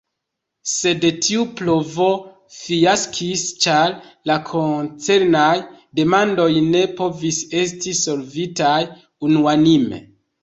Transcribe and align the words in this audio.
Sed 0.69 1.03
tiu 1.25 1.41
provo 1.59 2.05
fiaskis 2.59 3.43
ĉar 3.65 3.93
la 4.31 4.37
koncernaj 4.49 5.51
demandoj 5.99 6.49
ne 6.71 6.81
povis 7.01 7.43
esti 7.61 7.93
solvitaj 8.01 8.79
unuanime. 9.29 10.01